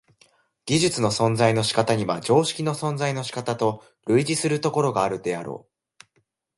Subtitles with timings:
[0.65, 6.11] 技術の存在の仕方には常識の存在の仕方と類似するところがあるであろう。